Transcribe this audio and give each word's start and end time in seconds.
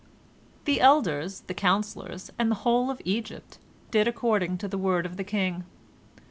The 0.65 0.81
elders, 0.81 1.41
the 1.41 1.53
counsellors, 1.53 2.31
and 2.39 2.49
the 2.49 2.55
whole 2.65 2.89
of 2.89 3.03
Egypt 3.05 3.59
did 3.91 4.07
according 4.07 4.57
to 4.57 4.67
the 4.67 4.79
word 4.79 5.05
of 5.05 5.15
the 5.15 5.23
king. 5.23 5.63